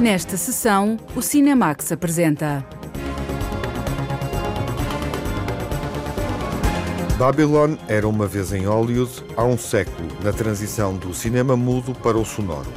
[0.00, 2.66] Nesta sessão, o Cinemax apresenta.
[7.16, 12.18] Babylon era uma vez em Hollywood há um século, na transição do cinema mudo para
[12.18, 12.70] o sonoro.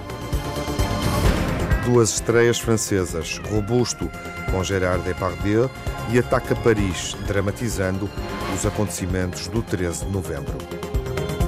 [1.85, 4.09] Duas estreias francesas, Robusto,
[4.52, 5.70] com Gérard Depardieu,
[6.11, 8.07] e Ataca Paris, dramatizando
[8.54, 10.57] os acontecimentos do 13 de novembro.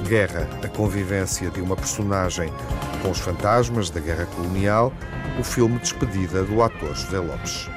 [0.08, 2.52] Guerra, a convivência de uma personagem
[3.02, 4.92] com os fantasmas da guerra colonial,
[5.38, 7.68] o filme Despedida do ator José Lopes.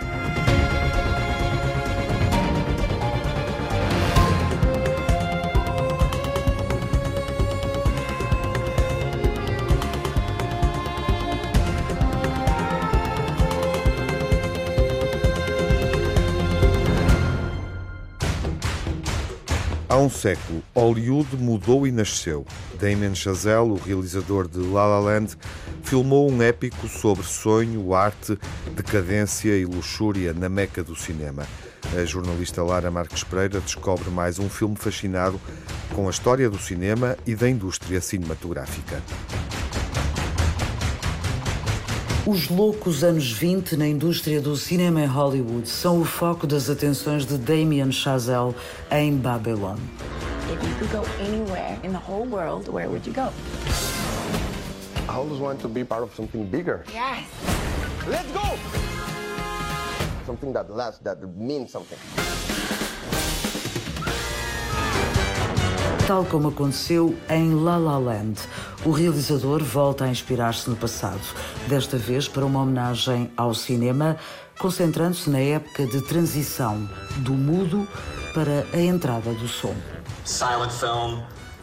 [19.94, 22.48] Há um século, Hollywood mudou e nasceu.
[22.82, 25.38] Damien Chazelle, o realizador de La La Land,
[25.94, 28.36] filmou um épico sobre sonho, arte,
[28.76, 31.46] decadência e luxúria na meca do cinema.
[31.96, 35.40] A jornalista Lara Marques Pereira descobre mais um filme fascinado
[35.94, 39.04] com a história do cinema e da indústria cinematográfica.
[42.26, 47.24] Os loucos anos 20 na indústria do cinema em Hollywood são o foco das atenções
[47.24, 48.56] de Damien Chazelle
[48.90, 49.78] em Babylon.
[50.52, 53.32] If you could go anywhere in the whole world, where would you go?
[55.14, 56.84] I always want to be part of something bigger.
[56.92, 57.28] Yes.
[58.08, 58.58] Let's go!
[60.26, 62.00] Something that lasts, that means something.
[66.08, 68.40] Tal como aconteceu em La La Land,
[68.84, 71.22] o realizador volta a inspirar-se no passado,
[71.68, 74.18] desta vez para uma homenagem ao cinema,
[74.58, 77.88] concentrando-se na época de transição do mudo
[78.34, 79.76] para a entrada do som.
[80.26, 81.22] Silent film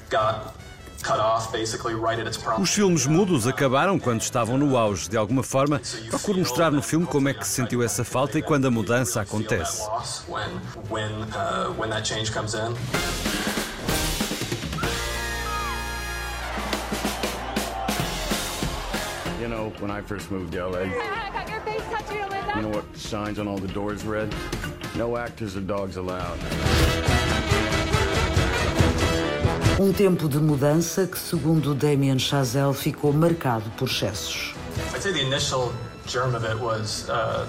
[0.09, 0.60] got
[1.03, 2.61] cut off basically right at its prime.
[2.61, 5.09] Os filmes mudos acabaram quando estavam no auge.
[5.09, 8.43] De alguma forma, procuro mostrar no filme como é que se sentiu essa falta e
[8.43, 9.83] quando a mudança acontece.
[10.91, 12.75] Uh, when that change comes in.
[19.41, 20.83] You know, when I first moved to LA,
[22.57, 24.29] you know what signs on all the doors read?
[24.97, 26.39] No actors or dogs allowed.
[29.81, 34.55] Um tempo de mudança que, segundo Damien Chazelle, ficou marcado por excessos.
[34.95, 35.73] I'd say the initial
[36.07, 37.47] germ of it was, uh,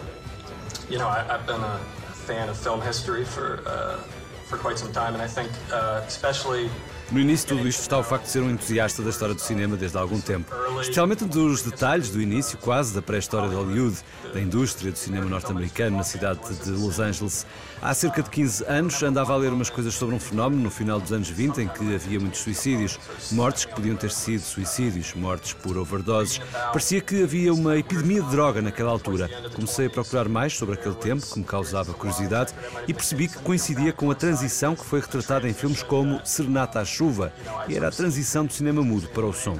[0.90, 1.78] you know, I, I've been a
[2.26, 3.98] fan of film history for uh,
[4.46, 6.70] for quite some time, and I think uh, especially
[7.12, 9.42] No início de tudo isto está o facto de ser um entusiasta da história do
[9.42, 10.50] cinema desde há algum tempo.
[10.80, 13.98] Especialmente dos detalhes do início, quase, da pré-história de Hollywood,
[14.34, 17.46] da indústria do cinema norte-americano na cidade de Los Angeles.
[17.82, 21.02] Há cerca de 15 anos andava a ler umas coisas sobre um fenómeno no final
[21.02, 22.98] dos anos 20 em que havia muitos suicídios,
[23.32, 26.40] mortes que podiam ter sido suicídios, mortes por overdoses.
[26.68, 29.30] Parecia que havia uma epidemia de droga naquela altura.
[29.54, 32.54] Comecei a procurar mais sobre aquele tempo, que me causava curiosidade,
[32.88, 36.86] e percebi que coincidia com a transição que foi retratada em filmes como Serenata à
[37.02, 37.34] Chuva,
[37.68, 39.58] e era a transição do cinema mudo para o som.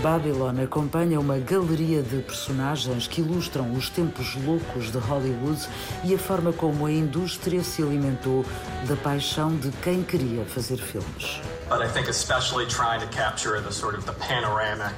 [0.00, 5.60] Babylon acompanha uma galeria de personagens que ilustram os tempos loucos de Hollywood
[6.04, 8.44] e a forma como a indústria se alimentou
[8.86, 11.40] da paixão de quem queria fazer filmes.
[11.68, 14.94] But I think especially trying to capture the sort of the panoramic,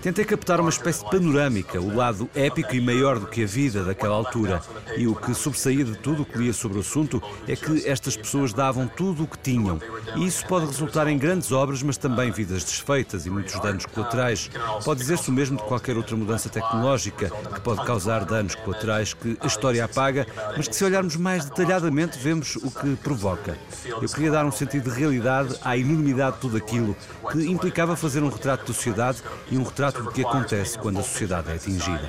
[0.00, 3.84] Tentei captar uma espécie de panorâmica, o lado épico e maior do que a vida
[3.84, 4.60] daquela altura.
[4.96, 8.16] E o que sobressaía de tudo o que lia sobre o assunto é que estas
[8.16, 9.80] pessoas davam tudo o que tinham.
[10.16, 14.50] E isso pode resultar em grandes obras, mas também vidas desfeitas e muitos danos colaterais.
[14.84, 19.36] Pode dizer-se o mesmo de qualquer outra mudança tecnológica, que pode causar danos colaterais que
[19.40, 20.26] a história apaga,
[20.56, 23.56] mas que se olharmos mais detalhadamente vemos o que provoca.
[23.84, 26.96] Eu queria dar um sentido de realidade à enormidade de tudo aquilo,
[27.30, 31.02] que implicava fazer um retrato da sociedade e um retrato do que acontece quando a
[31.02, 32.08] sociedade é atingida.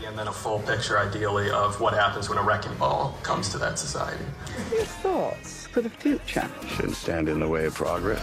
[4.71, 6.49] Your thoughts for the future?
[6.75, 8.21] Shouldn't stand in the way of progress.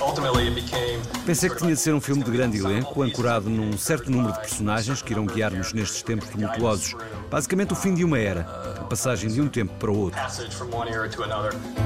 [0.00, 1.00] Ultimately, it became.
[1.26, 4.40] Pensei que tinha de ser um filme de grande elenco, ancorado num certo número de
[4.40, 6.96] personagens que irão guiar-nos nestes tempos tumultuosos.
[7.30, 8.40] Basicamente, o fim de uma era,
[8.80, 10.18] a passagem de um tempo para o outro.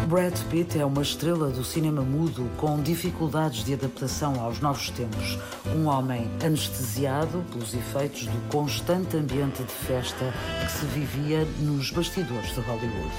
[0.07, 5.39] Brad Pitt é uma estrela do cinema mudo com dificuldades de adaptação aos novos tempos.
[5.75, 12.55] Um homem anestesiado pelos efeitos do constante ambiente de festa que se vivia nos bastidores
[12.55, 13.13] de Hollywood.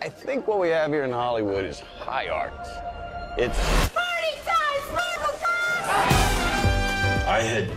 [0.00, 2.83] I think what we have here in Hollywood is high art.
[3.36, 3.58] It's
[3.92, 4.80] Party time!
[4.86, 6.04] Sparkle time!
[7.26, 7.68] I had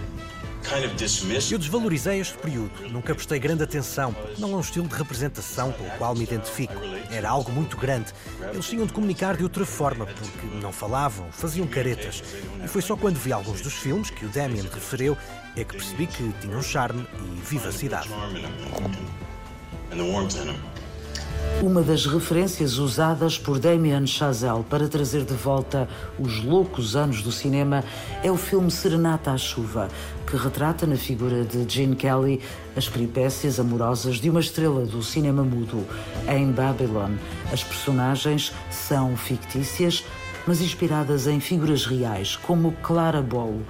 [1.50, 5.86] Eu desvalorizei este período, nunca prestei grande atenção, não é um estilo de representação com
[5.86, 6.76] o qual me identifico.
[7.10, 8.14] Era algo muito grande.
[8.52, 12.22] Eles tinham de comunicar de outra forma, porque não falavam, faziam caretas.
[12.64, 15.18] E foi só quando vi alguns dos filmes que o Damien referiu
[15.56, 18.10] é que percebi que tinham charme e vivacidade.
[21.62, 25.90] Uma das referências usadas por Damien Chazelle para trazer de volta
[26.20, 27.84] os loucos anos do cinema
[28.24, 29.88] é o filme Serenata à Chuva,
[30.28, 32.42] que retrata na figura de Gene Kelly
[32.76, 35.84] as peripécias amorosas de uma estrela do cinema mudo.
[36.28, 37.14] Em Babylon,
[37.52, 40.06] as personagens são fictícias,
[40.46, 43.62] mas inspiradas em figuras reais, como Clara Bow,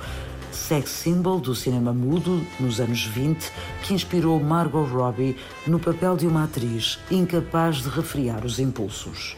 [0.58, 3.52] sex symbol do cinema mudo nos anos 20,
[3.84, 9.38] que inspirou Margot Robbie no papel de uma atriz incapaz de refriar os impulsos.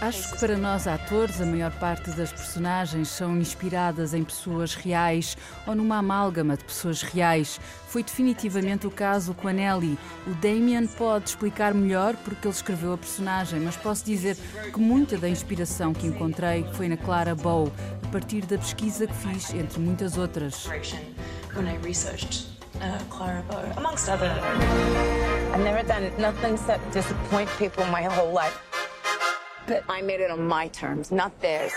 [0.00, 5.36] Acho que para nós atores, a maior parte das personagens são inspiradas em pessoas reais
[5.66, 7.58] ou numa amálgama de pessoas reais.
[7.88, 9.98] Foi definitivamente o caso com a Nelly.
[10.26, 14.36] O Damien pode explicar melhor porque ele escreveu a personagem, mas posso dizer
[14.72, 17.72] que muita da inspiração que encontrei foi na Clara Bow,
[18.04, 20.66] a partir da pesquisa que fiz, entre muitas outras.
[22.76, 24.30] Uh, Clara Bow, amongst other.
[25.54, 28.60] I've never done nothing except disappoint people my whole life.
[29.66, 31.72] But I made it on my terms, not theirs.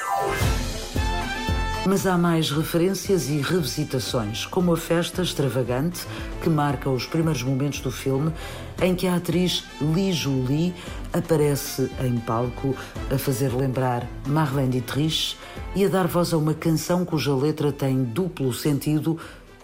[1.87, 6.05] Mas há mais referências e revisitações, como a festa extravagante
[6.43, 8.31] que marca os primeiros momentos do filme,
[8.79, 10.75] em que a atriz Li Julie
[11.11, 12.75] aparece em palco
[13.11, 15.35] a fazer lembrar Marlene Dietrich
[15.75, 19.17] e a dar voz a uma canção cuja letra tem duplo sentido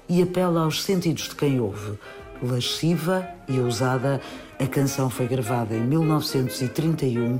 [0.09, 1.99] e apela aos sentidos de quem ouve.
[2.41, 4.19] Lasciva e ousada,
[4.59, 7.39] a canção foi gravada em 1931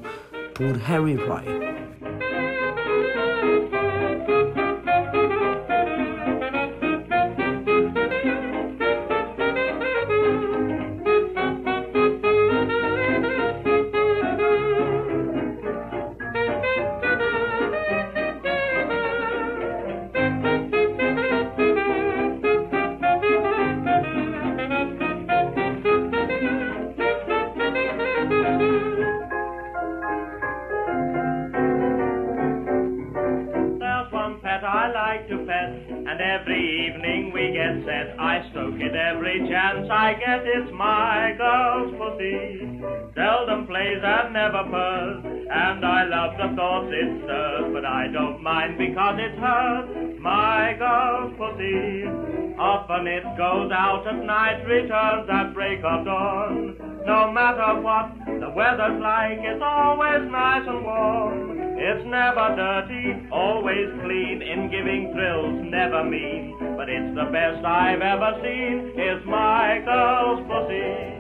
[0.56, 1.44] por Harry Roy.
[40.56, 42.62] It's my girl's pussy.
[43.16, 48.42] Seldom plays and never purrs, and I love the thoughts it stirs, but I don't
[48.42, 52.06] mind because it's hers, my girl's pussy.
[52.58, 56.78] Often it goes out at night, returns at break of dawn.
[57.06, 61.60] No matter what the weather's like, it's always nice and warm.
[61.78, 62.95] It's never dirty,
[63.32, 66.56] always clean, in giving thrills, never mean.
[66.78, 69.24] But it's the best I've ever seen, is
[69.86, 71.16] girl's pussy.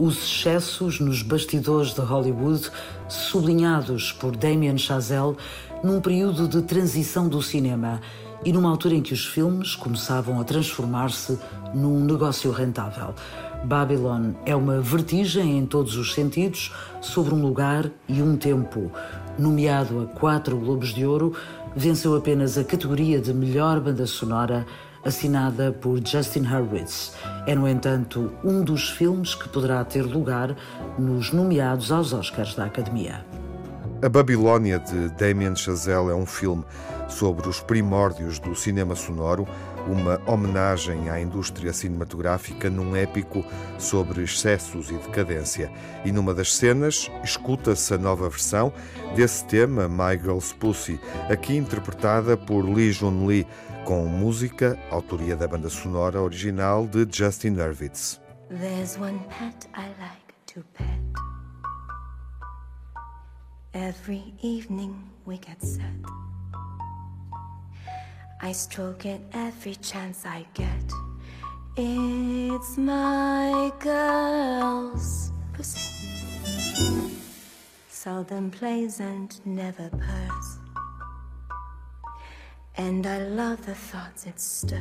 [0.00, 2.70] Os excessos nos bastidores de Hollywood,
[3.06, 5.36] sublinhados por Damien Chazelle
[5.84, 8.00] num período de transição do cinema
[8.44, 11.38] e numa altura em que os filmes começavam a transformar-se
[11.74, 13.14] num negócio rentável.
[13.64, 18.90] Babylon é uma vertigem em todos os sentidos sobre um lugar e um tempo.
[19.38, 21.34] Nomeado a quatro Globos de Ouro,
[21.76, 24.66] venceu apenas a categoria de melhor banda sonora,
[25.04, 27.14] assinada por Justin Hurwitz.
[27.46, 30.56] É, no entanto, um dos filmes que poderá ter lugar
[30.98, 33.24] nos nomeados aos Oscars da Academia.
[34.02, 36.64] A Babilónia de Damien Chazelle é um filme
[37.06, 39.46] sobre os primórdios do cinema sonoro,
[39.86, 43.44] uma homenagem à indústria cinematográfica num épico
[43.78, 45.70] sobre excessos e decadência.
[46.04, 48.72] E numa das cenas, escuta-se a nova versão
[49.14, 53.46] desse tema, My Girl's Pussy, aqui interpretada por Lee Jun Lee,
[53.84, 58.20] com música, autoria da banda sonora original de Justin Hurwitz.
[58.48, 61.00] There's one pet I like to pet.
[63.72, 64.94] Every evening
[65.24, 66.29] we get set.
[68.42, 70.92] I stroke it every chance I get.
[71.76, 76.08] It's my girl's pussy.
[77.88, 80.58] Seldom plays and never purrs.
[82.78, 84.80] And I love the thoughts it stirs.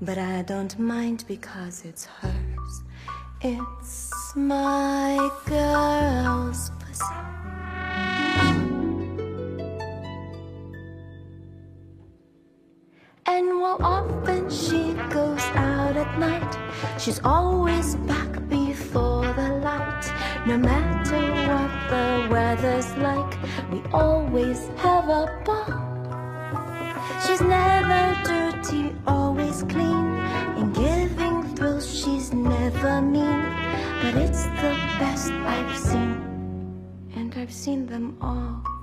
[0.00, 2.82] But I don't mind because it's hers.
[3.42, 7.37] It's my girl's pussy.
[13.38, 16.52] And while often she goes out at night,
[16.98, 20.04] she's always back before the light.
[20.44, 23.32] No matter what the weather's like,
[23.70, 25.70] we always have a ball.
[27.24, 30.18] She's never dirty, always clean.
[30.58, 33.42] In giving thrills, she's never mean.
[34.02, 36.12] But it's the best I've seen,
[37.14, 38.77] and I've seen them all.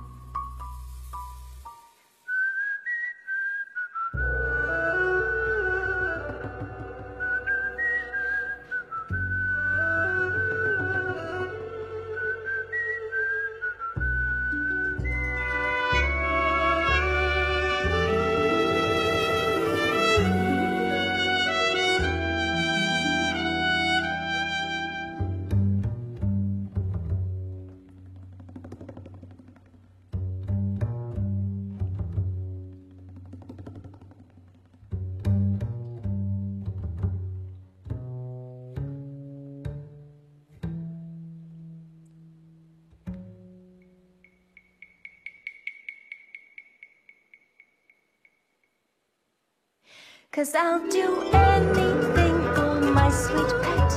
[50.54, 53.92] I'll do anything for my sweet pet.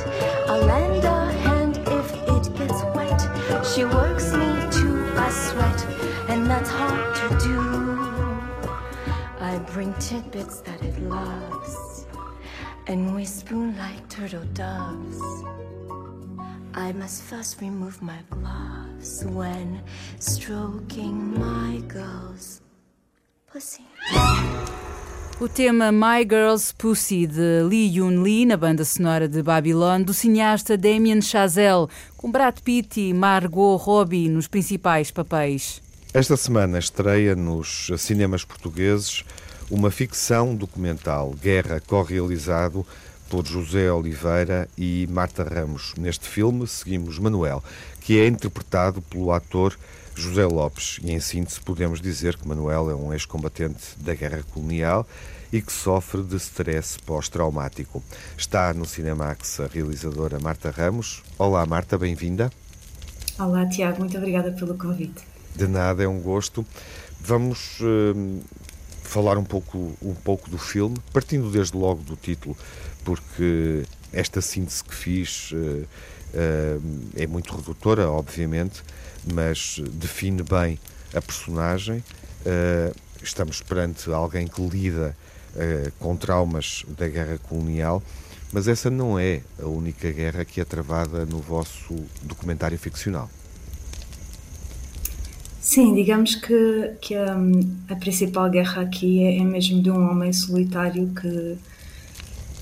[0.47, 3.21] I'll lend a hand if it gets wet.
[3.65, 4.87] She works me to
[5.17, 5.85] a sweat,
[6.29, 7.59] and that's hard to do.
[9.39, 12.07] I bring tidbits that it loves,
[12.87, 15.21] and we spoon like turtle doves.
[16.73, 19.81] I must first remove my gloves when
[20.19, 22.61] stroking my girl's
[23.47, 23.85] pussy.
[25.41, 30.13] O tema My Girl's Pussy de Lee Yun Lee na banda sonora de Babylon do
[30.13, 35.81] cineasta Damien Chazelle, com Brad Pitt e Margot Robbie nos principais papéis.
[36.13, 39.23] Esta semana estreia nos cinemas portugueses
[39.71, 42.85] uma ficção documental, Guerra, co-realizado
[43.29, 45.93] por José Oliveira e Marta Ramos.
[45.97, 47.63] Neste filme seguimos Manuel,
[48.01, 49.77] que é interpretado pelo ator
[50.19, 50.99] José Lopes.
[51.01, 55.07] E em síntese podemos dizer que Manuel é um ex-combatente da guerra colonial
[55.51, 58.03] e que sofre de stress pós-traumático.
[58.37, 61.23] Está no Cinemax a realizadora Marta Ramos.
[61.37, 62.51] Olá Marta, bem-vinda.
[63.39, 65.23] Olá Tiago, muito obrigada pelo convite.
[65.55, 66.65] De nada, é um gosto.
[67.21, 68.41] Vamos uh,
[69.03, 72.55] falar um pouco, um pouco do filme, partindo desde logo do título,
[73.03, 75.87] porque esta síntese que fiz uh,
[77.15, 78.83] é muito redutora, obviamente,
[79.33, 80.79] mas define bem
[81.13, 82.03] a personagem.
[82.45, 85.15] Uh, estamos perante alguém que lida
[85.55, 88.01] uh, com traumas da guerra colonial,
[88.51, 93.29] mas essa não é a única guerra que é travada no vosso documentário ficcional.
[95.61, 97.37] Sim, digamos que, que a,
[97.89, 101.57] a principal guerra aqui é, é mesmo de um homem solitário que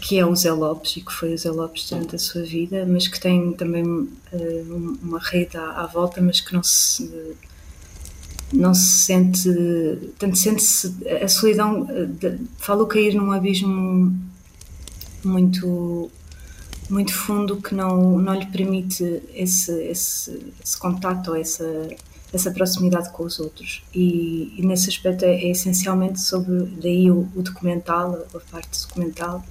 [0.08, 2.86] que é o Zé Lopes e que foi o Zé Lopes durante a sua vida,
[2.88, 7.36] mas que tem também uh, uma rede à, à, volta, mas que não se
[8.54, 9.50] não se sente
[10.18, 14.18] tanto sente-se a solidão uh, falo cair num abismo
[15.26, 16.10] muito
[16.90, 21.66] muito fundo que não não lhe permite esse esse, esse contato essa
[22.32, 23.84] essa proximidade com os outros.
[23.94, 29.44] E, e nesse aspecto é, é, essencialmente sobre daí o, o documental a parte documental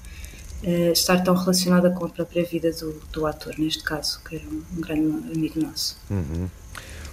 [0.62, 4.44] uh, estar tão relacionada com a própria vida do, do ator, neste caso, que era
[4.44, 5.96] um, um grande amigo nosso.
[6.10, 6.48] Uhum.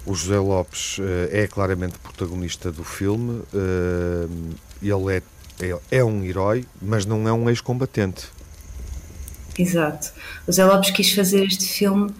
[0.06, 3.42] O José Lopes uh, é claramente protagonista do filme.
[3.54, 5.24] Uh, ele é,
[5.66, 8.28] é, é, um herói, mas não é um ex-combatente.
[9.58, 10.12] Exato.
[10.48, 12.12] O José Lopes quis fazer este filme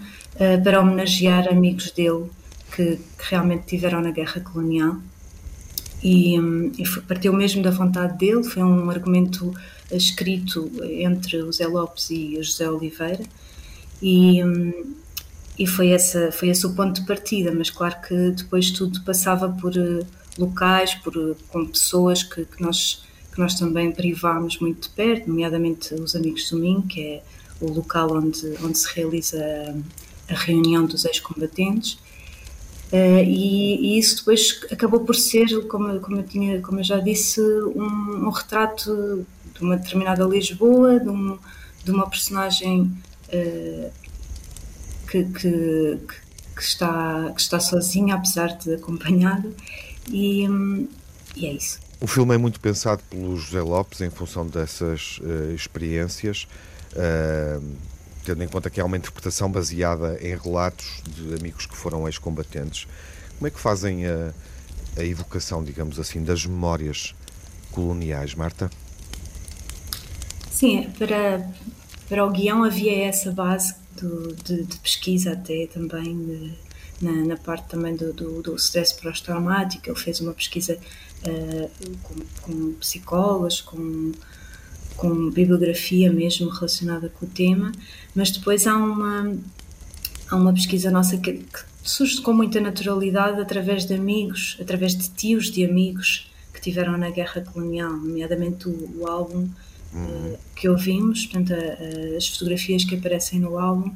[0.64, 2.28] para homenagear amigos dele
[2.74, 4.96] que, que, realmente tiveram na guerra colonial.
[6.02, 8.44] E, um, e partiu mesmo da vontade dele.
[8.44, 9.54] Foi um argumento
[9.90, 13.24] escrito entre o Zé Lopes e o José Oliveira
[14.02, 14.40] e,
[15.58, 19.48] e foi, essa, foi esse o ponto de partida, mas claro que depois tudo passava
[19.48, 20.04] por eh,
[20.38, 25.28] locais, por, eh, com pessoas que, que nós, que nós também privámos muito de perto,
[25.28, 27.22] nomeadamente os Amigos do Minho, que é
[27.60, 29.40] o local onde, onde se realiza
[30.28, 31.98] a reunião dos ex-combatentes.
[32.92, 36.98] Uh, e, e, isso depois acabou por ser, como, como, eu, tinha, como eu já
[37.00, 41.38] disse, um, um retrato de uma determinada Lisboa, de, um,
[41.84, 42.92] de uma personagem
[43.28, 43.90] uh,
[45.08, 45.98] que, que,
[46.56, 49.50] que, está, que está sozinha, apesar de acompanhada,
[50.08, 50.88] e, um,
[51.36, 51.78] e é isso.
[52.00, 56.46] O filme é muito pensado pelo José Lopes em função dessas uh, experiências,
[56.92, 57.64] uh,
[58.24, 62.86] tendo em conta que é uma interpretação baseada em relatos de amigos que foram ex-combatentes.
[63.38, 64.32] Como é que fazem a,
[64.96, 67.14] a evocação, digamos assim, das memórias
[67.70, 68.70] coloniais, Marta?
[70.64, 71.46] Sim, para,
[72.08, 76.52] para o guião havia essa base do, de, de, pesquisa até também de,
[77.02, 79.90] na, na parte também do, do, do stress pós-traumático.
[79.90, 80.78] Ele fez uma pesquisa
[81.28, 81.70] uh,
[82.02, 84.12] com, com psicólogos, com,
[84.96, 87.70] com bibliografia mesmo relacionada com o tema,
[88.14, 89.36] mas depois há uma,
[90.30, 95.10] há uma pesquisa nossa que, que surge com muita naturalidade através de amigos, através de
[95.10, 99.46] tios de amigos que tiveram na guerra colonial, nomeadamente o, o álbum
[99.94, 103.94] uh, que ouvimos, portanto, a, a, as fotografias que aparecem no álbum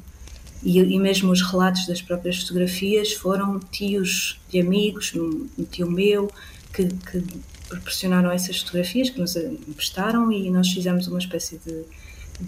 [0.61, 5.89] e, e, mesmo os relatos das próprias fotografias foram tios de amigos, um, um tio
[5.89, 6.29] meu,
[6.73, 7.23] que, que,
[7.69, 11.83] proporcionaram essas fotografias, que nos emprestaram e nós fizemos uma espécie de,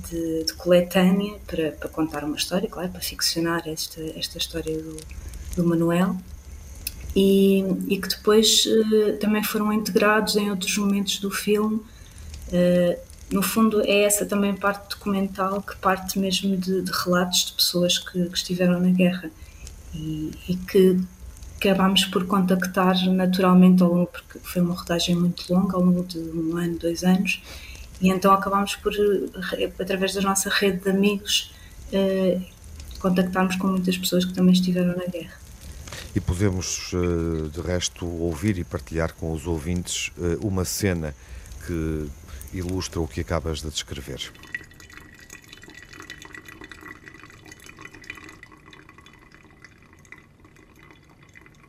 [0.09, 4.97] de, de coletânea para, para, contar uma história, claro, para ficcionar esta, esta história do,
[5.55, 6.17] do Manuel.
[7.15, 12.99] E, e que depois uh, também foram integrados em outros momentos do filme uh,
[13.31, 17.97] no fundo, é essa também parte documental que parte mesmo de, de relatos de pessoas
[17.97, 19.31] que, que, estiveram na guerra
[19.93, 20.99] e, e que
[21.57, 26.17] acabámos por contactar naturalmente ao longo, porque foi uma rodagem muito longa, ao longo de
[26.17, 27.41] um ano, dois anos,
[28.01, 28.91] e então acabámos por,
[29.79, 31.53] através da nossa rede de amigos,
[31.93, 32.39] eh,
[32.99, 35.39] contactarmos com muitas pessoas que também estiveram na guerra.
[36.15, 41.13] E podemos, eh, de resto, ouvir e partilhar com os ouvintes eh, uma cena
[41.65, 42.07] que
[42.53, 44.31] ilustra o que acabas de descrever.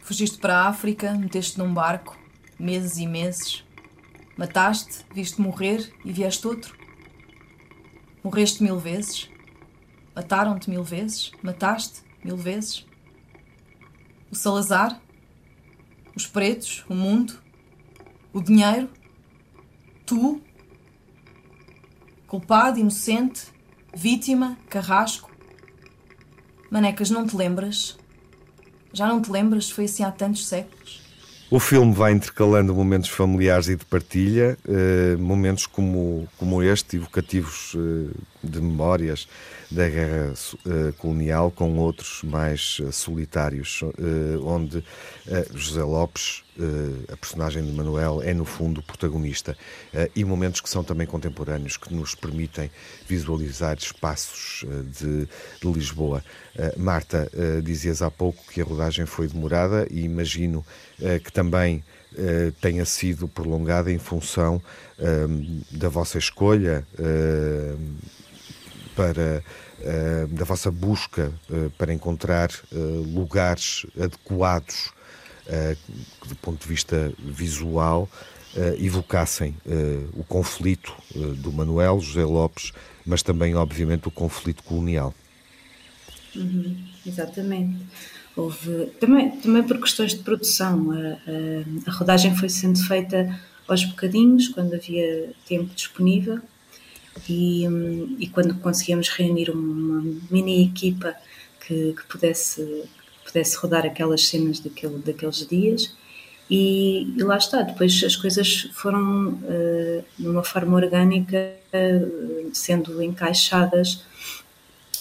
[0.01, 2.19] Fugiste para a África, meteste num barco,
[2.59, 3.65] meses e meses.
[4.37, 6.77] Mataste, viste morrer e vieste outro.
[8.23, 9.31] Morreste mil vezes.
[10.15, 11.33] Mataram-te mil vezes.
[11.43, 12.85] Mataste mil vezes.
[14.31, 15.01] O Salazar,
[16.15, 17.41] os pretos, o mundo,
[18.33, 18.91] o dinheiro,
[20.05, 20.42] tu,
[22.52, 23.47] Culpado, inocente,
[23.97, 25.30] vítima, carrasco.
[26.71, 27.97] Manecas, não te lembras?
[28.92, 29.71] Já não te lembras?
[29.71, 31.00] Foi assim há tantos séculos.
[31.50, 37.75] O filme vai intercalando momentos familiares e de partilha, eh, momentos como, como este, evocativos
[37.75, 39.27] eh, de memórias
[39.73, 43.93] da guerra uh, colonial com outros mais uh, solitários, uh,
[44.45, 44.85] onde
[45.55, 46.43] José Lopes,
[47.11, 49.57] a personagem de Manuel, é no fundo o protagonista.
[50.15, 52.71] e momentos que são também contemporâneos, que nos permitem
[53.07, 54.65] visualizar espaços
[54.99, 55.26] de,
[55.61, 56.23] de, Lisboa.
[56.76, 57.31] Marta,
[57.63, 60.65] dizias há pouco que a rodagem foi demorada e imagino
[61.25, 61.83] que também
[62.61, 64.61] tenha sido prolongada em função
[65.71, 66.87] da vossa escolha
[68.95, 69.43] para
[69.81, 72.76] uh, da vossa busca uh, para encontrar uh,
[73.15, 74.91] lugares adequados
[76.28, 78.09] do ponto de vista visual
[78.78, 79.57] evocassem
[80.15, 80.95] o conflito
[81.39, 82.73] do Manuel José Lopes,
[83.05, 85.13] mas também, obviamente, o conflito colonial.
[86.37, 87.76] Uhum, exatamente.
[88.37, 90.93] Houve também, também por questões de produção.
[90.93, 96.41] A, a, a rodagem foi sendo feita aos bocadinhos, quando havia tempo disponível
[97.29, 97.65] e,
[98.19, 101.15] e quando conseguíamos reunir uma mini equipa
[101.67, 102.63] que, que pudesse,
[103.25, 105.95] que pudesse rodar aquelas cenas daquele, daqueles dias.
[106.51, 114.05] E, e, lá está, depois as coisas foram uh, numa forma orgânica uh, sendo encaixadas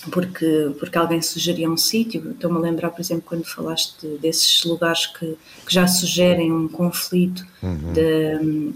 [0.10, 2.32] porque, porque alguém sugeria um sítio.
[2.32, 6.68] Estou-me a lembrar, por exemplo, quando falaste de, desses lugares que, que, já sugerem um
[6.68, 7.94] conflito, uhum.
[7.94, 8.74] de, um,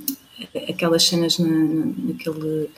[0.70, 2.70] aquelas cenas na, naquele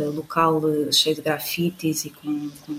[0.00, 2.76] local eh, cheio de grafites e com, com,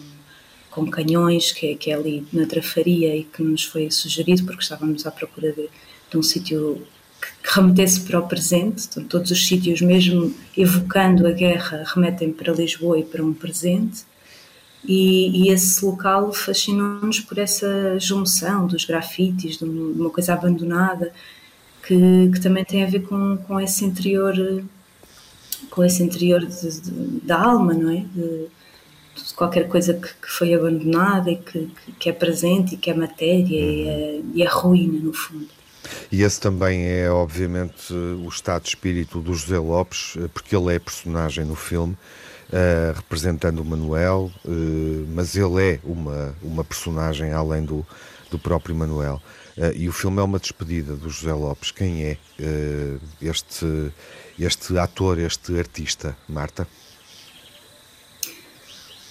[0.72, 4.62] com canhões, que é, que é ali na Trafaria e que nos foi sugerido porque
[4.62, 5.70] estávamos à procura de,
[6.10, 6.82] de um sítio
[7.22, 8.88] que, remetesse para o presente.
[8.90, 14.04] Então, todos os sítios, mesmo evocando a guerra, remetem para Lisboa e para um presente.
[14.84, 21.12] E, e, esse local fascinou-nos por essa junção dos grafites, de uma coisa abandonada,
[21.82, 24.36] que, que, também tem a ver com, com esse interior
[25.70, 26.46] com esse interior
[27.24, 28.06] da alma, não é?
[28.14, 28.48] De,
[29.16, 32.94] de qualquer coisa que, que, foi abandonada e que, que, é presente e que é
[32.94, 35.48] matéria e, é, e é ruína, no fundo.
[36.12, 40.80] E esse também é, obviamente, o estado de espírito do José Lopes, porque ele é
[40.80, 41.96] personagem no filme,
[42.50, 47.86] uh, representando o Manuel, uh, mas ele é uma, uma personagem além do,
[48.30, 49.22] do próprio Manuel.
[49.58, 51.72] Uh, e o filme é uma despedida do José Lopes.
[51.72, 52.18] Quem é
[53.22, 53.92] este
[54.40, 56.68] este ator, este artista, Marta?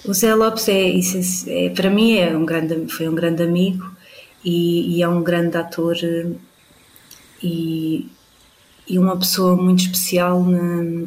[0.04, 0.92] O Zé Lopes é,
[1.48, 3.90] é, para mim é um grande, foi um grande amigo
[4.44, 5.96] e, e é um grande ator
[7.42, 8.06] e,
[8.86, 11.06] e uma pessoa muito especial na,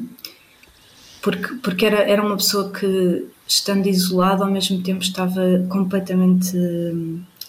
[1.21, 6.57] porque, porque era, era uma pessoa que estando isolado ao mesmo tempo estava completamente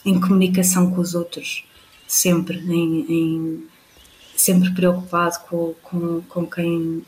[0.05, 1.65] em comunicação com os outros,
[2.07, 3.65] sempre, em, em
[4.41, 7.05] sempre preocupado com, com, com, quem,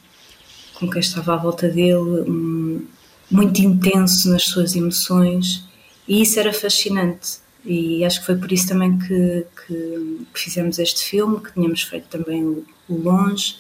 [0.75, 1.95] com quem estava à volta dele,
[2.29, 2.85] um,
[3.31, 5.65] muito intenso nas suas emoções,
[6.09, 7.39] e isso era fascinante.
[7.65, 11.83] E acho que foi por isso também que, que, que fizemos este filme, que tínhamos
[11.83, 13.57] feito também o, o Longe.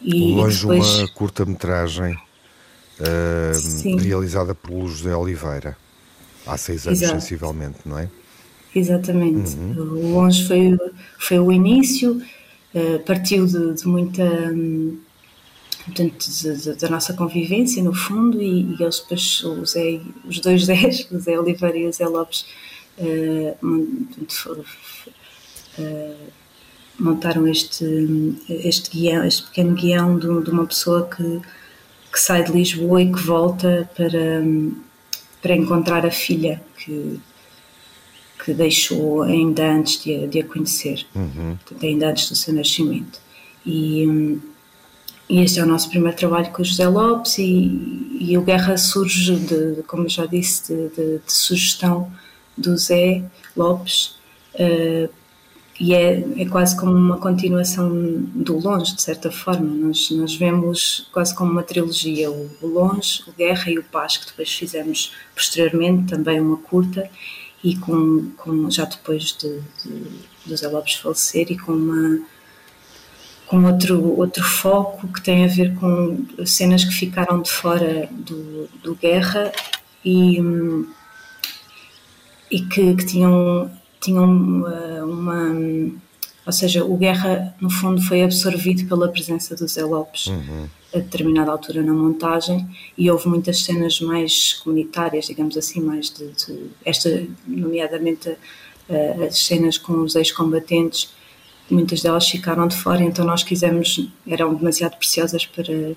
[0.00, 0.94] E, o Longe, depois...
[0.94, 5.76] uma curta-metragem uh, realizada por José Oliveira,
[6.46, 7.20] há seis anos, Exato.
[7.20, 8.08] sensivelmente, não é?
[8.74, 9.54] Exatamente.
[9.56, 9.98] Uhum.
[9.98, 10.78] O Longe foi,
[11.18, 12.22] foi o início,
[12.74, 14.22] uh, partiu de, de muita.
[14.22, 14.98] Um,
[15.84, 16.26] portanto,
[16.80, 21.18] da nossa convivência, no fundo, e, e eles depois, o Zé, os dois Zés, o
[21.18, 22.46] Zé Oliveira e o Zé Lopes,
[22.98, 23.56] uh,
[26.98, 27.84] montaram este,
[28.48, 31.40] este guião, este pequeno guião de, de, uma pessoa que,
[32.12, 34.42] que sai de Lisboa e que volta para,
[35.40, 37.20] para encontrar a filha que,
[38.44, 41.56] que deixou ainda antes de, de a conhecer, uhum.
[41.80, 43.20] ainda antes do seu nascimento.
[43.64, 44.38] E,
[45.28, 48.76] e este é o nosso primeiro trabalho com o José Lopes e, e o Guerra
[48.76, 52.10] surge, de, de como já disse, de, de, de, sugestão
[52.58, 53.22] do Zé
[53.56, 54.16] Lopes
[54.54, 55.08] uh,
[55.80, 57.90] e é, é quase como uma continuação
[58.34, 59.68] do Longe, de certa forma.
[59.68, 64.16] Nós, nós vemos quase como uma trilogia, o, o Longe, o Guerra e o Paz,
[64.16, 67.10] que depois fizemos posteriormente, também uma curta,
[67.62, 70.04] e com, com já depois de, de,
[70.46, 72.20] do Zé Lopes falecer e com uma
[73.52, 78.66] com outro, outro foco que tem a ver com cenas que ficaram de fora do,
[78.82, 79.52] do Guerra
[80.02, 80.38] e,
[82.50, 83.70] e que, que tinham,
[84.00, 85.92] tinham uma, uma,
[86.44, 90.66] Ou seja, o Guerra, no fundo, foi absorvido pela presença do Zé Lopes uhum.
[90.92, 92.66] a determinada altura na montagem
[92.98, 96.26] e houve muitas cenas mais comunitárias, digamos assim, mais de.
[96.32, 101.10] de esta, nomeadamente, uh, as cenas com os ex-combatentes
[101.72, 105.94] muitas delas ficaram de fora, então nós quisemos, eram demasiado preciosas para,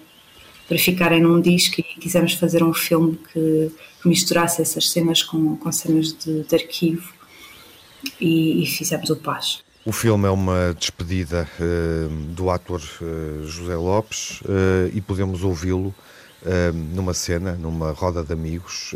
[0.67, 5.57] para ficarem num disco e quisemos fazer um filme que, que misturasse essas cenas com,
[5.57, 7.13] com cenas de, de arquivo
[8.19, 9.64] e, e, fizemos o Paz.
[9.85, 15.93] O filme é uma despedida uh, do ator uh, José Lopes uh, e podemos ouvi-lo
[16.93, 18.93] numa cena, numa roda de amigos,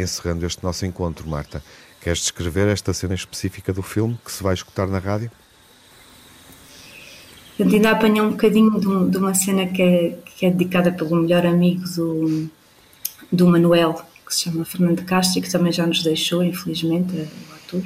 [0.00, 1.28] encerrando este nosso encontro.
[1.28, 1.60] Marta,
[2.00, 5.28] queres descrever esta cena específica do filme que se vai escutar na rádio?
[7.56, 10.92] Portanto, ainda apanhei um bocadinho de, um, de, uma cena que é, que é dedicada
[10.92, 12.48] pelo melhor amigo do,
[13.32, 17.54] do Manuel, que se chama Fernando Castro, e que também já nos deixou, infelizmente, o
[17.56, 17.82] ator.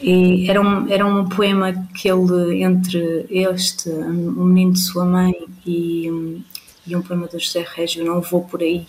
[0.00, 5.34] E era um, era um poema que ele, entre este, o menino de sua mãe
[5.66, 6.42] e,
[6.86, 8.86] e um poema do José Régio, Não Vou Por Aí,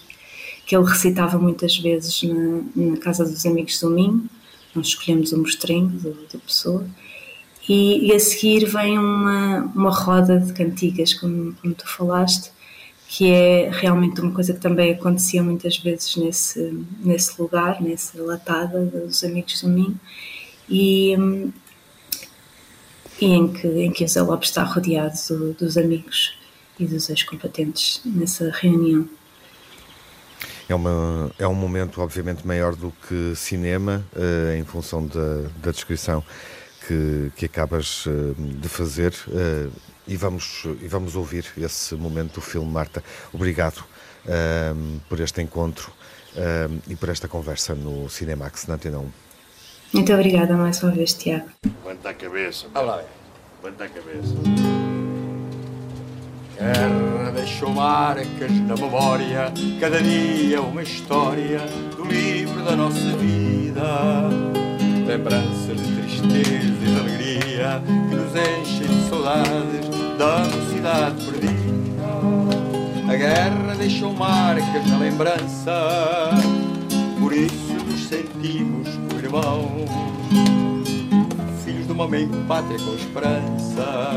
[0.65, 4.25] que ele recitava muitas vezes na, na casa dos amigos do Minho.
[4.75, 5.97] Nós escolhemos o mostrengo
[6.31, 6.85] da pessoa
[7.69, 12.51] e, e, a seguir vem uma, uma roda de cantigas, como, como tu falaste,
[13.07, 18.85] que é realmente uma coisa que também acontecia muitas vezes nesse, nesse lugar, nessa latada
[18.85, 19.99] dos amigos do Minho,
[20.69, 21.15] e,
[23.19, 26.37] e em, que, em que Zé Lopes está rodeado do, dos amigos
[26.79, 29.07] e dos ex-combatentes nessa reunião.
[30.69, 35.71] É, uma, é um momento, obviamente, maior do que cinema, uh, em função da, da
[35.71, 36.23] descrição
[36.87, 39.67] que, que acabas eh, de fazer eh,
[40.07, 43.03] e vamos, e vamos ouvir esse momento do filme, Marta.
[43.31, 43.83] Obrigado
[45.07, 45.91] por este encontro
[46.87, 49.11] e por esta conversa no Cinemax na Antena 1.
[49.93, 51.49] Muito obrigada mais uma vez, Tiago.
[51.83, 52.67] Levanta a cabeça.
[52.75, 53.03] Olá.
[53.63, 54.35] Levanta a cabeça.
[56.57, 61.59] Guerra deixou marcas na memória, cada dia uma história
[61.95, 64.29] do livro da nossa vida
[65.09, 73.11] lembranças de tristeza e de alegria que nos enchem de saudades da mocidade perdida.
[73.11, 76.29] A guerra deixou marcas na lembrança,
[77.19, 78.87] por isso nos sentimos
[79.29, 79.78] irmãos,
[81.99, 84.15] uma meio pátria com esperança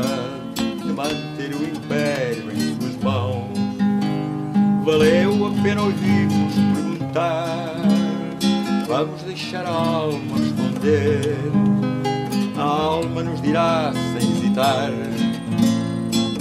[0.55, 3.51] de manter o império em suas mãos.
[4.85, 7.75] Valeu a pena ouvirmos perguntar,
[8.87, 11.35] vamos deixar a alma responder
[12.57, 14.89] a alma nos dirá sem hesitar: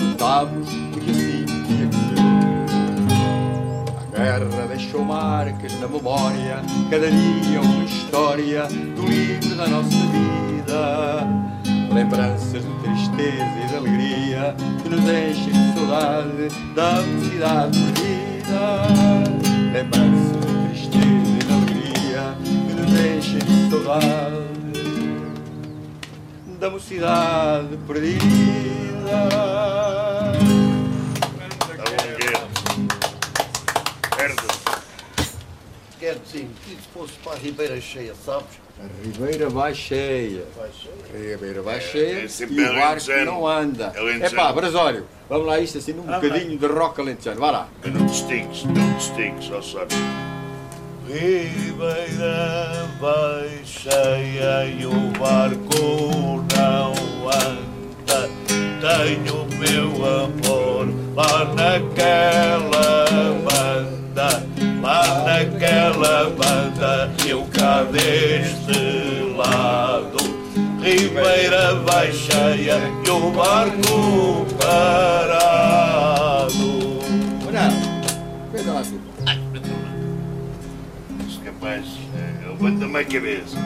[0.01, 2.23] Lutamos porque assim tinha que ser.
[4.15, 10.32] A guerra deixou marcas na memória, cada dia uma história do livro da nossa vida.
[11.93, 18.63] Lembranças de tristeza e de alegria que nos enchem de saudade da mocidade perdida.
[19.73, 22.25] Lembranças de tristeza e de alegria
[22.69, 24.53] que nos enchem de saudade
[26.59, 28.21] da mocidade perdida.
[36.33, 38.47] Dizer que se fosse para a Ribeira Cheia, sabes?
[38.81, 40.45] A Ribeira vai cheia.
[40.59, 43.93] A Ribeira vai cheia É e sempre o barco não anda.
[44.21, 47.39] É pá, Brasório, vamos lá isto assim num Ah, bocadinho de rock alentejano.
[47.39, 47.69] Vá lá.
[47.85, 49.97] Não te estiques, não te estiques, ó sabes.
[51.07, 56.93] Ribeira vai cheia e o barco não
[57.29, 58.31] anda.
[58.81, 63.07] Tenho meu amor lá naquela
[63.45, 64.52] banda, lá
[65.25, 70.19] naquela banda, eu cá deste lado.
[70.83, 75.43] Ribeira vai cheia e o barco parado.
[78.53, 78.83] Veja lá
[81.45, 83.59] capaz, eh, a cabeça.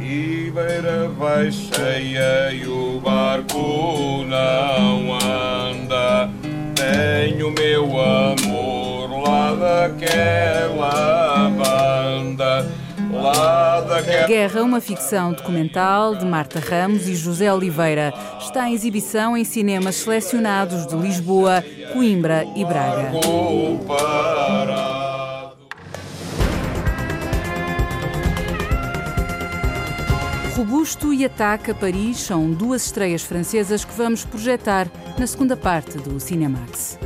[0.00, 6.30] Ribeira vai cheia e o barco não anda.
[6.74, 8.85] Tenho meu amor
[9.26, 12.70] lá daquela banda,
[13.10, 14.26] lá daquela.
[14.26, 18.14] Guerra, uma ficção documental de Marta Ramos e José Oliveira.
[18.40, 23.10] Está em exibição em cinemas selecionados de Lisboa, Coimbra e Braga.
[30.56, 35.98] Robusto e Ataque a Paris são duas estreias francesas que vamos projetar na segunda parte
[35.98, 36.98] do Cinemax.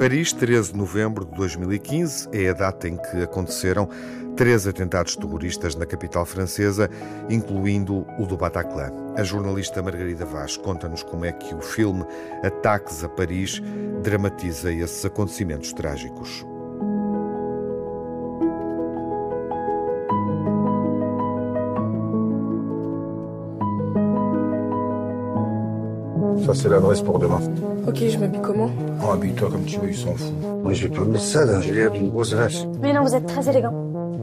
[0.00, 3.86] Paris, 13 de novembro de 2015, é a data em que aconteceram
[4.34, 6.88] três atentados terroristas na capital francesa,
[7.28, 8.90] incluindo o do Bataclan.
[9.14, 12.02] A jornalista Margarida Vaz conta-nos como é que o filme
[12.42, 13.60] Ataques a Paris
[14.02, 16.46] dramatiza esses acontecimentos trágicos.
[26.50, 27.38] Ça, c'est l'adresse pour demain.
[27.86, 28.70] Ok, je m'habille comment?
[29.00, 30.34] Oh, habille-toi comme tu veux, ils s'en foutent.
[30.64, 31.60] Moi, je vais pas mettre ça, là.
[31.60, 32.64] J'ai l'air d'une grosse vache.
[32.82, 33.72] Mais non, vous êtes très élégant.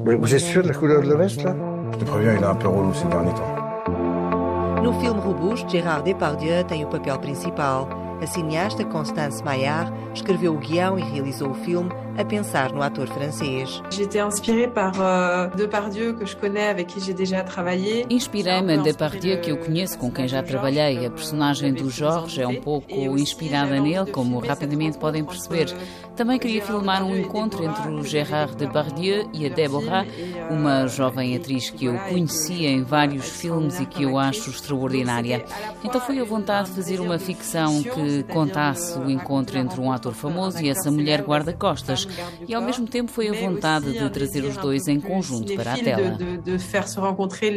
[0.06, 1.56] Mais Vous êtes sûr de la couleur de la veste, là?
[1.94, 4.84] Je te préviens, il est un peu relou ces derniers temps.
[4.84, 7.88] No filme Robusto, Gérard Depardieu tem o papel principal.
[8.22, 13.08] A cineasta Constance Maillard escreveu o guião e realizou o filme a pensar no ator
[13.08, 13.82] francês.
[13.92, 18.06] J'ai été inspirée par euh, Depardieu, que je connais, avec qui j'ai déjà travaillé.
[18.12, 21.06] Inspirei-me em Depardieu, que eu conheço, com quem já trabalhei.
[21.06, 25.74] A personagem do Jorge é um pouco inspirada nele, como rapidamente podem perceber.
[26.16, 30.04] Também queria filmar um encontro entre o Gérard Depardieu e a Deborah,
[30.50, 35.46] uma jovem atriz que eu conhecia em vários filmes e que eu acho extraordinária.
[35.84, 40.14] Então foi a vontade de fazer uma ficção que contasse o encontro entre um ator
[40.14, 42.07] famoso e essa mulher guarda-costas.
[42.48, 45.78] E ao mesmo tempo foi a vontade de trazer os dois em conjunto para a
[45.78, 46.18] tela.
[46.44, 47.54] de, faire se rencontrer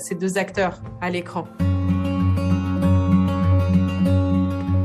[0.00, 1.46] ces deux acteurs à l'écran.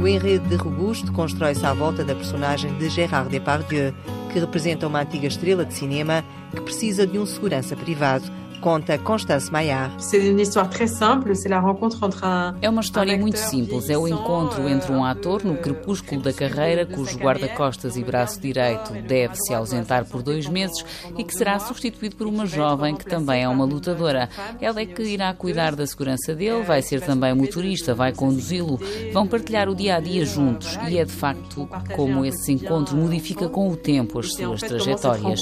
[0.02, 3.94] O enredo de Robusto constrói-se à volta da personagem de Gérard Depardieu,
[4.32, 8.26] que representa uma antiga estrela de cinema que precisa de um segurança privado,
[8.58, 9.92] conta Constance Maillard.
[10.00, 12.56] C'est une histoire très simple, c'est la rencontre entre un.
[12.62, 13.90] É uma história muito simples.
[13.90, 18.94] É o encontro entre um ator no crepúsculo da carreira, cujo guarda-costas e braço direito
[19.08, 20.84] deve se ausentar por dois meses
[21.18, 24.30] e que será substituído por uma jovem que também é uma lutadora.
[24.60, 28.80] Ela é que irá cuidar da segurança dele, vai ser também motorista, vai conduzi-lo,
[29.14, 33.48] vão partilhar o dia a dia juntos e é de facto como esse encontro modifica
[33.48, 35.42] com o tempo as suas trajetórias.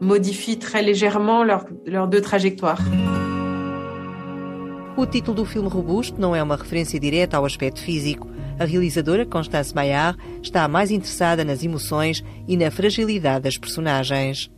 [0.00, 2.80] modifient très légèrement leurs deux trajectoires.
[4.98, 8.28] O título do filme Robusto não é uma referência direta ao aspecto físico.
[8.58, 14.50] A realizadora Constance Maillard está mais interessada nas emoções e na fragilidade das personagens.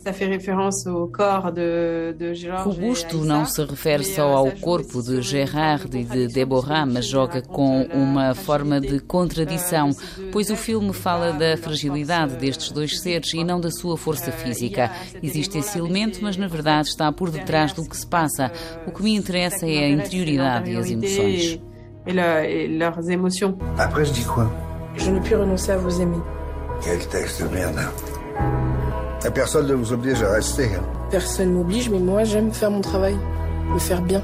[2.63, 7.83] Robusto não se refere só ao corpo de Gerard e de Deborah, mas joga com
[7.93, 9.91] uma forma de contradição,
[10.31, 14.91] pois o filme fala da fragilidade destes dois seres e não da sua força física.
[15.21, 18.51] Existe esse elemento, mas na verdade está por detrás do que se passa.
[18.87, 21.61] O que me interessa é a interioridade e as emoções.
[22.07, 23.57] Et, le- et leurs émotions.
[23.77, 24.49] Après, je dis quoi?
[24.95, 26.17] Je ne puis renoncer à vous aimer.
[26.83, 27.79] Quel texte de merde.
[29.25, 30.65] Et personne ne vous oblige à rester.
[30.65, 30.83] hein.
[31.11, 33.15] Personne m'oblige, mais moi j'aime faire mon travail,
[33.71, 34.23] me faire bien.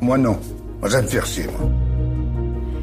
[0.00, 0.38] Moi, non.
[0.80, 1.68] Moi, j'aime faire chier, moi.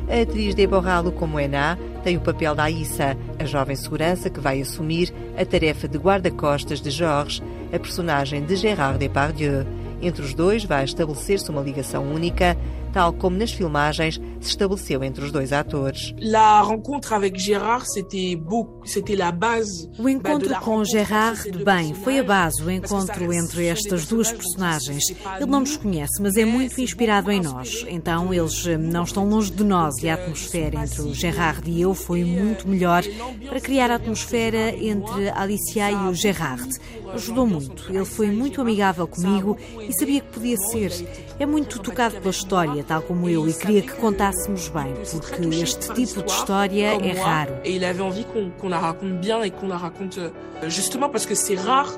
[0.10, 5.14] A atriz Deborah Lucomoena tem o papel da Aissa, a jovem segurança que vai assumir
[5.38, 9.66] a tarefa de guarda-costas de Georges, a personagem de Gérard Depardieu.
[10.02, 12.58] Entre os dois vai estabelecer-se uma ligação única,
[12.92, 16.14] tal como nas filmagens se estabeleceu entre os dois atores.
[16.20, 18.38] La rencontre avec Gérard, c'était
[18.86, 19.90] c'était la base.
[19.98, 25.04] O encontro com Gérard, bem, foi a base, o encontro entre estas duas personagens.
[25.38, 27.86] Ele não nos conhece, mas é muito inspirado em nós.
[27.88, 31.82] Então eles eh, não estão longe de nós e a atmosfera entre o Gérard e
[31.82, 33.04] eu foi muito melhor
[33.48, 36.70] para criar a atmosfera entre Alicia e o Gérard.
[37.14, 37.92] Ajudou muito.
[37.92, 40.92] Ele foi muito amigável comigo e sabia que podia ser.
[41.40, 45.94] É muito tocado pela história, tal como eu, e queria que contássemos bem, porque este
[45.94, 47.54] tipo de história é raro.
[47.64, 51.10] E ele avait envie qu'on qu la raconte bien et qu'on la raconte euh, justement
[51.10, 51.96] parce que c'est rare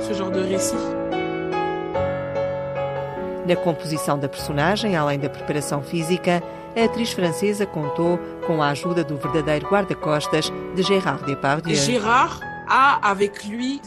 [0.00, 0.76] ce genre de récit.
[3.46, 6.42] Na composição da personagem, além da preparação física,
[6.76, 11.74] a atriz francesa contou com a ajuda do verdadeiro guarda-costas de Gérard Depardieu.
[11.74, 12.51] Gérard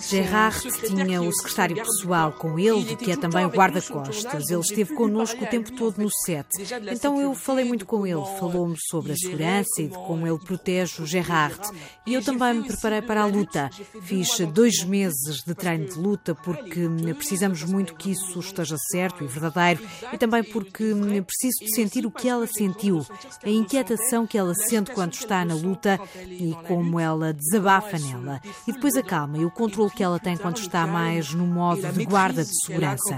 [0.10, 4.50] Gerard tinha o secretário pessoal com ele, que é também o guarda-costas.
[4.50, 6.48] Ele esteve connosco o tempo todo no set.
[6.91, 8.21] Então eu falei muito com ele.
[8.39, 11.60] Falou-me sobre a segurança e de como ele protege o Gerard.
[12.06, 13.69] E eu também me preparei para a luta.
[14.02, 19.28] Fiz dois meses de treino de luta porque precisamos muito que isso esteja certo e
[19.28, 19.82] verdadeiro
[20.13, 20.93] e também porque
[21.26, 23.06] preciso de sentir o que ela sentiu,
[23.43, 28.74] a inquietação que ela sente quando está na luta e como ela desabafa nela e
[28.76, 32.06] depois a calma e o controle que ela tem quando está mais no modo de
[32.06, 33.18] guarda de segurança.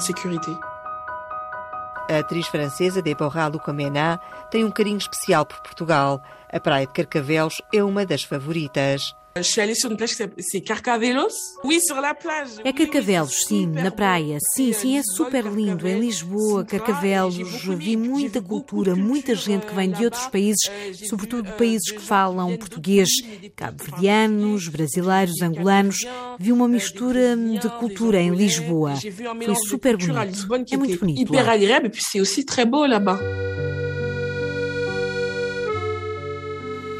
[0.00, 0.50] Sécurité.
[2.10, 4.18] A atriz francesa Deborah Lucamena
[4.50, 6.22] tem um carinho especial por Portugal.
[6.50, 9.14] A praia de Carcavelos é uma das favoritas.
[9.38, 11.28] Je suis allée sur une plage qui c'est Carcavelos.
[11.64, 12.50] Oui, sur la plage.
[12.64, 14.38] É Carcavelos, sim, na praia.
[14.54, 15.86] Sim, sim, é super lindo.
[15.86, 17.36] Em Lisboa, Carcavelos,
[17.76, 20.70] vi muita cultura, muita gente que vem de outros países,
[21.08, 23.08] sobretudo países que falam português,
[23.56, 25.98] cabo-verdianos, brasileiros, angolanos.
[26.38, 28.94] Vi uma mistura de cultura em Lisboa.
[28.96, 30.46] Foi super bonito.
[30.70, 31.20] É muito bonito.
[31.20, 33.18] Hyper agréable et puis c'est aussi très beau là-bas.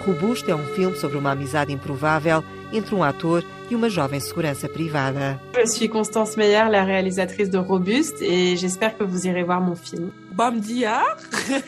[0.08, 2.42] Robusto é um filme sobre uma amizade improvável
[2.72, 5.38] entre um ator e uma jovem segurança privada.
[5.54, 9.76] Je suis Constance Meyer, la réalisatrice de Robuste, et j'espère que vous irez voir mon
[9.76, 10.10] film.
[10.32, 11.02] Bom dia,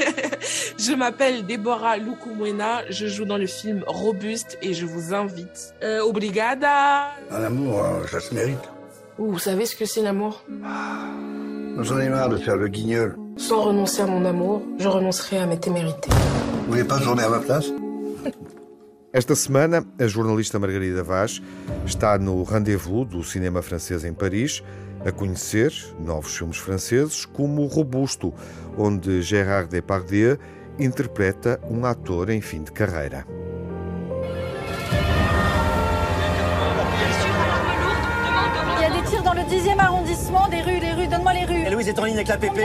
[0.78, 5.74] je m'appelle Deborah Lukumwena, je joue dans le film Robuste et je vous invite.
[5.82, 7.10] Euh, obrigada.
[7.30, 8.70] Un amour, euh, ça se mérite.
[9.18, 10.42] Vous savez ce que c'est l'amour?
[11.78, 13.16] J'en ai marre de faire le guignol.
[13.36, 16.10] Sans renoncer à mon amour, je renoncerai à mes témérités.
[16.64, 17.70] Vous voulez pas tourner à ma place?
[19.12, 21.42] Esta semana, a jornalista Margarida Vaz
[21.84, 24.62] está no rendezvous do cinema francês em Paris
[25.04, 28.32] a conhecer novos filmes franceses como Robusto,
[28.78, 30.38] onde Gérard Depardieu
[30.78, 33.26] interpreta um ator em fim de carreira.
[39.10, 40.78] Tirs dans le 10e arrondissement, des rues,
[41.80, 42.60] Louise est en ligne avec la PP.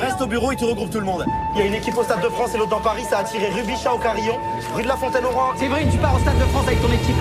[0.00, 1.26] Reste au bureau et tu regroupes tout le monde.
[1.54, 3.24] Il y a une équipe au Stade de France et l'autre dans Paris, ça a
[3.24, 4.38] tiré rue Bichat au Carillon,
[4.74, 5.54] rue de la Fontaine au Rang.
[5.58, 7.14] Séverine, tu pars au Stade de France avec ton équipe.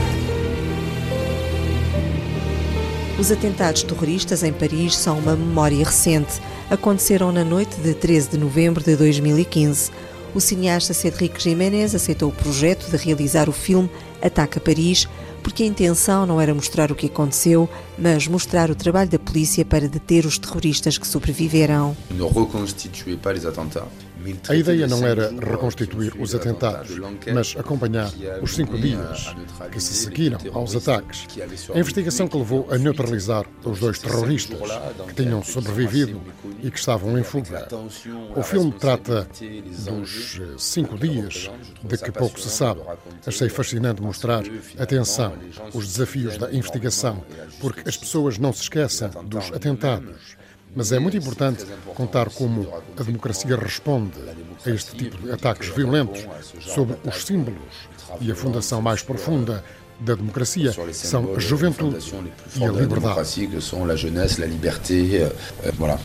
[3.20, 6.40] Os atentados terroristas em Paris são uma memória recente.
[6.72, 9.92] Aconteceram na noite de 13 de novembro de 2015.
[10.34, 13.90] O cineasta Cédric Jiménez aceitou o projeto de realizar o filme
[14.22, 15.10] Ataca Paris,
[15.44, 19.66] porque a intenção não era mostrar o que aconteceu, mas mostrar o trabalho da polícia
[19.66, 21.96] para deter os terroristas que sobreviveram.
[22.10, 23.90] Ne reconstituez pas les attentats.
[24.50, 26.92] A ideia não era reconstituir os atentados,
[27.34, 29.36] mas acompanhar os cinco dias
[29.72, 31.28] que se seguiram aos ataques.
[31.74, 34.60] A investigação que levou a neutralizar os dois terroristas
[35.08, 36.22] que tinham sobrevivido
[36.62, 37.68] e que estavam em fuga.
[38.36, 39.28] O filme trata
[39.86, 41.50] dos cinco dias
[41.84, 42.82] de que pouco se sabe.
[43.26, 44.44] Achei fascinante mostrar
[44.78, 45.34] a tensão,
[45.74, 47.24] os desafios da investigação,
[47.60, 50.43] porque as pessoas não se esquecem dos atentados.
[50.76, 54.14] Mas é muito importante contar como a democracia responde
[54.66, 56.26] a este tipo de ataques violentos
[56.62, 59.64] sobre os símbolos e a fundação mais profunda
[60.00, 61.98] da democracia são a juventude
[62.56, 63.16] e a liberdade.
[65.64, 66.00] euh, voilà.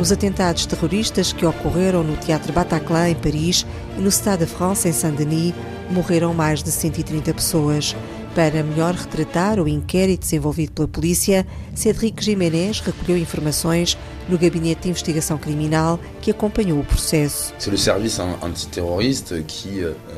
[0.00, 3.64] Os atentados terroristas que ocorreram no Teatro Bataclan, em Paris,
[3.96, 5.54] e no Stade de France, em Saint-Denis,
[5.90, 7.94] morreram mais de 130 pessoas.
[8.34, 13.98] Para melhor retratar o inquérito desenvolvido pela polícia, Cédric Jiménez recolheu informações
[14.28, 17.52] no gabinete de investigação criminal que acompanhou o processo.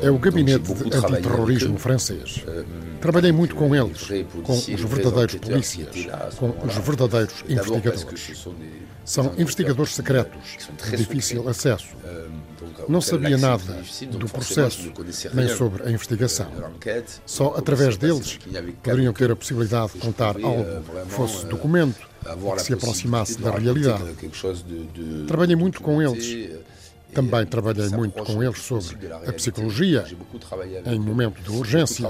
[0.01, 2.43] É o gabinete de antiterrorismo francês.
[3.01, 4.07] Trabalhei muito com eles,
[4.43, 5.89] com os verdadeiros polícias,
[6.37, 8.45] com os verdadeiros investigadores.
[9.03, 10.57] São investigadores secretos,
[10.89, 11.89] de difícil acesso.
[12.89, 14.91] Não sabia nada do processo,
[15.33, 16.47] nem sobre a investigação.
[17.25, 18.39] Só através deles
[18.83, 21.99] poderiam ter a possibilidade de contar algo que fosse documento,
[22.55, 24.03] que se aproximasse da realidade.
[25.27, 26.49] Trabalhei muito com eles.
[27.13, 30.03] Também trabalhei muito com eles sobre a psicologia,
[30.85, 32.09] em momento de urgência,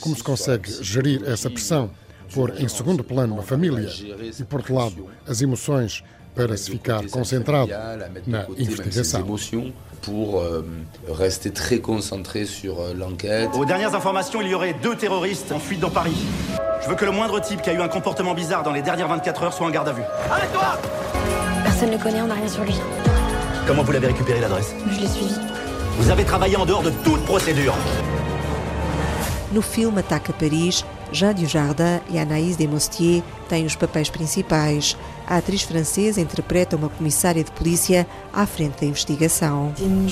[0.00, 1.90] como se consegue gerir essa pressão,
[2.34, 3.88] pôr em segundo plano a família
[4.38, 7.72] e, por outro lado, as emoções para se ficar concentrado
[8.26, 9.24] na investigação.
[10.02, 10.62] Pour euh,
[11.08, 13.48] rester très concentré sur euh, l'enquête.
[13.54, 16.12] Aux dernières informations, il y aurait deux terroristes en fuite dans Paris.
[16.84, 19.08] Je veux que le moindre type qui a eu un comportement bizarre dans les dernières
[19.08, 20.02] 24 heures soit en garde à vue.
[20.30, 20.78] Arrête-toi
[21.64, 22.74] Personne ne le connaît, on n'a rien sur lui.
[23.66, 24.74] Comment vous l'avez récupéré l'adresse?
[24.90, 25.34] Je l'ai suivi.
[25.96, 27.74] Vous avez travaillé en dehors de toute procédure.
[29.54, 34.94] No filme Ataque a Paris, Jean Dujardin e Anaïs Desmostier têm os papéis principais.
[35.26, 39.72] A atriz francesa interpreta uma comissária de polícia à frente da investigação.
[39.80, 40.04] É uma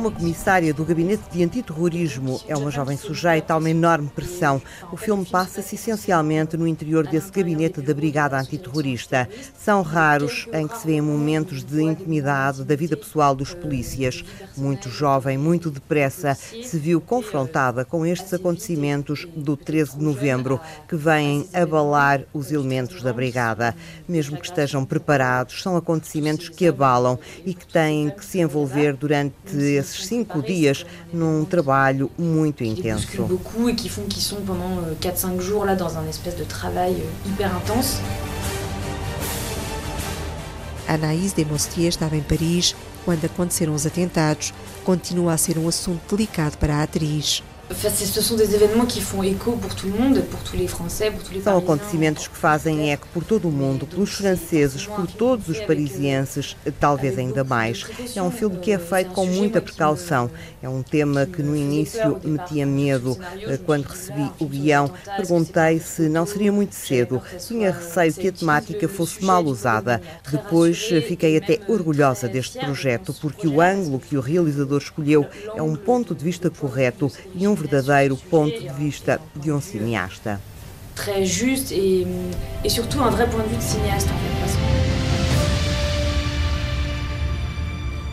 [0.00, 2.40] comissária do Gabinete de Antiterrorismo.
[2.48, 4.60] É uma jovem sujeita a uma enorme pressão.
[4.90, 9.28] O filme passa-se essencialmente no interior desse gabinete da Brigada Antiterrorista.
[9.58, 14.24] São raros em que se vêem momentos de intimidade da vida pessoal dos polícias.
[14.56, 20.96] Muito jovem, muito depressa, se viu confrontada com estes acontecimentos do 13 de novembro, que
[20.96, 23.74] vêm abalar os elementos da Brigada.
[24.08, 29.81] Mesmo que estejam preparados, são acontecimentos que abalam e que têm que se envolver durante
[29.82, 33.24] esses cinco dias num trabalho muito intenso.
[33.24, 36.94] beaucoup et qui font qu'ils sont pendant 4-5 jours là dans un espèce de travail
[36.94, 38.00] euh, hyper intense.
[40.88, 42.74] Anaïs Desmostier estava em Paris
[43.04, 44.52] quando aconteceram os atentados.
[44.84, 47.42] Continua a ser um assunto delicado para a atriz.
[47.70, 50.66] Enfin, ce sont des événements qui font écho pour tout le monde, pour tous les
[50.66, 54.86] Français, pour tous les São acontecimentos que fazem eco por todo o mundo, pelos franceses,
[54.86, 57.86] por todos os parisienses, talvez ainda mais.
[58.14, 60.30] É um filme que é feito com muita precaução.
[60.62, 63.16] É um tema que no início metia medo.
[63.40, 67.22] Eh, Quando recebi o guião, perguntei se não seria muito cedo.
[67.46, 70.02] Tinha receio que a temática fosse mal usada.
[70.30, 75.62] Depois eh, fiquei até orgulhosa deste projeto, porque o ângulo que o realizador escolheu é
[75.62, 80.40] um ponto de vista correto e um verdadeiro ponto de vista de um cineasta.
[80.94, 82.06] Très juste et,
[82.64, 84.40] et surtout un vrai point de vue de cinéaste en fait.
[84.40, 84.62] parce que-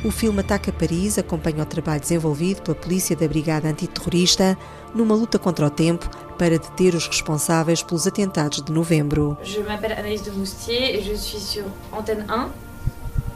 [0.07, 4.57] O filme Ataque a Paris acompanha o trabalho desenvolvido pela polícia da Brigada Antiterrorista
[4.95, 9.37] numa luta contra o tempo para deter os responsáveis pelos atentados de novembro.
[9.43, 12.47] Je m'appelle Anaïs de Moustier et je suis sur Antenne 1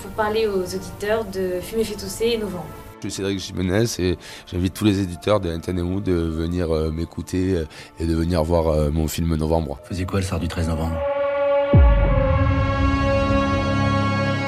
[0.01, 2.63] pour parler aux auditeurs de Fumer fait tousser et Novembre.
[3.03, 4.17] Je suis Cédric Jimenez et
[4.49, 7.65] j'invite tous les éditeurs de NTNU de venir euh, m'écouter euh,
[7.99, 9.77] et de venir voir euh, mon film Novembre.
[9.83, 10.97] Faisais quoi le soir du 13 novembre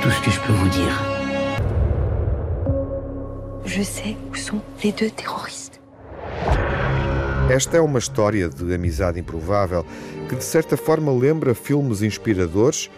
[0.01, 1.03] Tout ce que je peux vous dire.
[3.65, 5.81] Je sais où sont les deux terroristes.
[7.49, 9.83] Esta é uma história de amizade improvável
[10.29, 12.89] que, de certa forma, lembra filmes inspiradores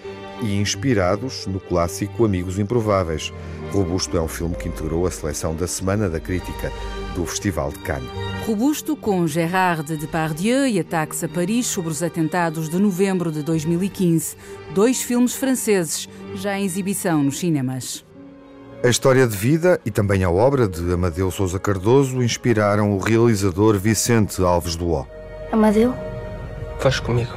[0.42, 3.34] e inspirados no clássico Amigos Improváveis.
[3.72, 6.72] Robusto é um filme que integrou a seleção da Semana da Crítica
[7.14, 8.10] do Festival de Cannes.
[8.46, 14.38] Robusto com Gérard Depardieu e Ataques a Paris sobre os atentados de novembro de 2015.
[14.74, 18.06] Dois filmes franceses, já em exibição nos cinemas.
[18.84, 23.78] A história de vida e também a obra de Amadeu Sousa Cardoso inspiraram o realizador
[23.78, 25.06] Vicente Alves Duó.
[25.52, 25.94] Amadeu?
[26.80, 27.34] Faz comigo.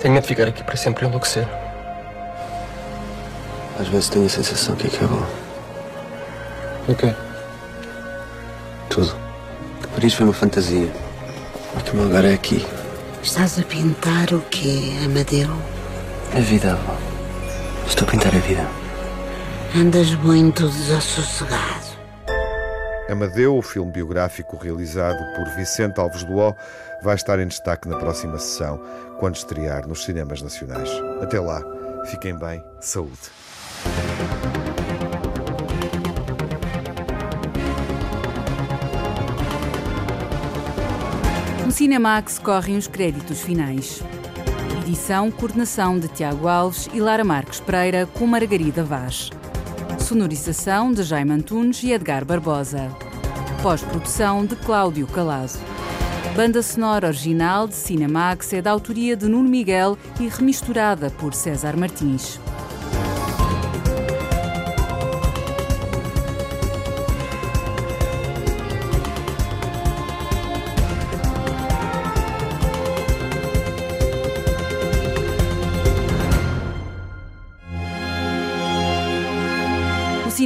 [0.00, 1.48] Tenho medo de ficar aqui para sempre e enlouquecer.
[3.78, 5.24] Às vezes tenho a sensação que acabou.
[6.88, 7.14] O quê?
[8.90, 9.14] Tudo.
[9.80, 10.90] Que Paris foi uma fantasia.
[11.84, 12.66] Que o meu lugar é aqui.
[13.22, 15.48] Estás a pintar o quê, Amadeu?
[16.34, 16.96] A vida, avó.
[17.86, 18.66] Estou a pintar a vida.
[19.76, 21.88] Andas muito desassossegado.
[23.08, 26.54] Amadeu, o filme biográfico realizado por Vicente Alves Duó,
[27.02, 28.78] vai estar em destaque na próxima sessão,
[29.18, 30.90] quando estrear nos cinemas nacionais.
[31.22, 31.62] Até lá,
[32.06, 33.30] fiquem bem, saúde.
[41.64, 44.02] No Cinemax correm os créditos finais.
[44.80, 49.28] Edição, coordenação de Tiago Alves e Lara Marques Pereira com Margarida Vaz.
[49.98, 52.90] Sonorização de Jaime Antunes e Edgar Barbosa.
[53.62, 55.58] Pós-produção de Cláudio Calado.
[56.34, 61.76] banda sonora original de Cinemax é da autoria de Nuno Miguel e remisturada por César
[61.76, 62.40] Martins.